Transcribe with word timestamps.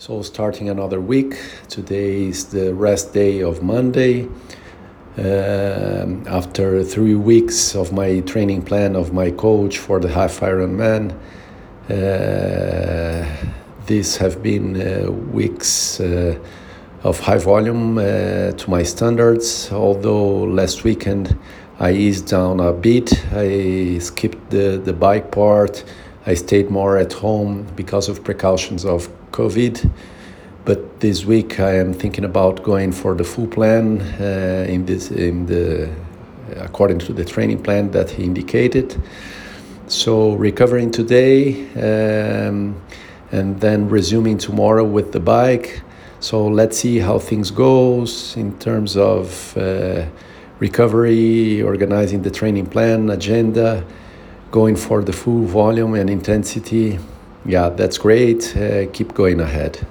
So, 0.00 0.22
starting 0.22 0.68
another 0.68 1.00
week. 1.00 1.36
Today 1.68 2.28
is 2.28 2.44
the 2.44 2.72
rest 2.72 3.12
day 3.12 3.42
of 3.42 3.64
Monday. 3.64 4.28
Um 5.16 6.22
after 6.28 6.84
three 6.84 7.16
weeks 7.16 7.74
of 7.74 7.90
my 7.92 8.20
training 8.20 8.62
plan 8.62 8.94
of 8.94 9.12
my 9.12 9.32
coach 9.32 9.78
for 9.78 9.98
the 9.98 10.08
half 10.08 10.38
Ironman, 10.40 11.04
uh, 11.90 13.24
these 13.86 14.16
have 14.18 14.40
been 14.40 14.68
uh, 14.76 15.10
weeks 15.10 15.98
uh, 15.98 16.38
of 17.02 17.18
high 17.18 17.42
volume 17.52 17.98
uh, 17.98 18.04
to 18.60 18.70
my 18.70 18.84
standards. 18.84 19.72
Although 19.72 20.44
last 20.44 20.84
weekend 20.84 21.36
I 21.80 21.90
eased 21.90 22.28
down 22.28 22.60
a 22.60 22.72
bit, 22.72 23.08
I 23.32 23.98
skipped 23.98 24.50
the, 24.50 24.80
the 24.84 24.92
bike 24.92 25.32
part. 25.32 25.84
I 26.28 26.34
stayed 26.34 26.68
more 26.68 26.98
at 26.98 27.14
home 27.14 27.66
because 27.74 28.10
of 28.10 28.22
precautions 28.22 28.84
of 28.84 29.08
COVID. 29.32 29.90
But 30.66 31.00
this 31.00 31.24
week 31.24 31.58
I 31.58 31.76
am 31.76 31.94
thinking 31.94 32.26
about 32.26 32.62
going 32.62 32.92
for 32.92 33.14
the 33.14 33.24
full 33.24 33.46
plan 33.46 34.02
uh, 34.20 34.66
in 34.68 34.84
this 34.84 35.10
in 35.10 35.46
the 35.46 35.88
according 36.56 36.98
to 36.98 37.14
the 37.14 37.24
training 37.24 37.62
plan 37.62 37.92
that 37.92 38.10
he 38.10 38.24
indicated. 38.24 39.00
So 39.86 40.34
recovering 40.34 40.90
today 40.90 41.66
um, 41.76 42.78
and 43.32 43.58
then 43.60 43.88
resuming 43.88 44.36
tomorrow 44.36 44.84
with 44.84 45.12
the 45.12 45.20
bike. 45.20 45.80
So 46.20 46.46
let's 46.46 46.76
see 46.76 46.98
how 46.98 47.18
things 47.18 47.50
goes 47.50 48.36
in 48.36 48.58
terms 48.58 48.98
of 48.98 49.56
uh, 49.56 50.04
recovery, 50.58 51.62
organizing 51.62 52.20
the 52.20 52.30
training 52.30 52.66
plan, 52.66 53.08
agenda, 53.08 53.82
going 54.50 54.76
for 54.76 55.02
the 55.02 55.12
full 55.12 55.44
volume 55.44 55.94
and 55.94 56.08
intensity. 56.08 56.98
Yeah, 57.44 57.68
that's 57.70 57.98
great. 57.98 58.56
Uh, 58.56 58.86
keep 58.92 59.14
going 59.14 59.40
ahead. 59.40 59.86